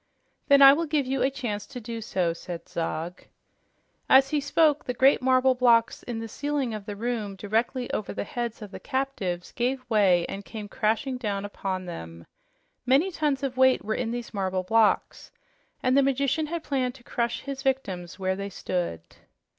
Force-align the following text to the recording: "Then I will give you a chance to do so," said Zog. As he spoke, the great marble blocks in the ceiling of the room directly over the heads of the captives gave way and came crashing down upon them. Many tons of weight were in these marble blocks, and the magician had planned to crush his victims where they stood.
"Then 0.47 0.63
I 0.63 0.73
will 0.73 0.87
give 0.87 1.05
you 1.05 1.21
a 1.21 1.29
chance 1.29 1.67
to 1.67 1.79
do 1.79 2.01
so," 2.01 2.33
said 2.33 2.67
Zog. 2.67 3.21
As 4.09 4.31
he 4.31 4.41
spoke, 4.41 4.83
the 4.85 4.95
great 4.95 5.21
marble 5.21 5.53
blocks 5.53 6.01
in 6.01 6.17
the 6.17 6.27
ceiling 6.27 6.73
of 6.73 6.87
the 6.87 6.95
room 6.95 7.35
directly 7.35 7.87
over 7.93 8.11
the 8.11 8.23
heads 8.23 8.63
of 8.63 8.71
the 8.71 8.79
captives 8.79 9.51
gave 9.51 9.87
way 9.91 10.25
and 10.27 10.43
came 10.43 10.67
crashing 10.67 11.17
down 11.19 11.45
upon 11.45 11.85
them. 11.85 12.25
Many 12.83 13.11
tons 13.11 13.43
of 13.43 13.57
weight 13.57 13.85
were 13.85 13.93
in 13.93 14.09
these 14.09 14.33
marble 14.33 14.63
blocks, 14.63 15.29
and 15.83 15.95
the 15.95 16.01
magician 16.01 16.47
had 16.47 16.63
planned 16.63 16.95
to 16.95 17.03
crush 17.03 17.41
his 17.41 17.61
victims 17.61 18.17
where 18.17 18.35
they 18.35 18.49
stood. 18.49 19.01